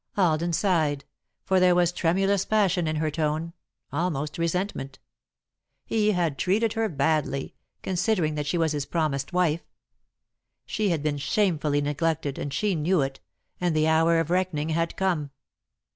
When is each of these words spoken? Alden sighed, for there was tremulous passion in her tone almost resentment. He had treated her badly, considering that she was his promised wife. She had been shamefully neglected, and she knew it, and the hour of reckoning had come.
Alden 0.17 0.51
sighed, 0.51 1.05
for 1.45 1.59
there 1.59 1.75
was 1.75 1.91
tremulous 1.91 2.43
passion 2.43 2.87
in 2.87 2.95
her 2.95 3.11
tone 3.11 3.53
almost 3.93 4.39
resentment. 4.39 4.97
He 5.85 6.13
had 6.13 6.39
treated 6.39 6.73
her 6.73 6.89
badly, 6.89 7.53
considering 7.83 8.33
that 8.33 8.47
she 8.47 8.57
was 8.57 8.71
his 8.71 8.87
promised 8.87 9.31
wife. 9.31 9.61
She 10.65 10.89
had 10.89 11.03
been 11.03 11.19
shamefully 11.19 11.81
neglected, 11.81 12.39
and 12.39 12.51
she 12.51 12.73
knew 12.73 13.01
it, 13.01 13.19
and 13.59 13.75
the 13.75 13.87
hour 13.87 14.19
of 14.19 14.31
reckoning 14.31 14.69
had 14.69 14.97
come. 14.97 15.29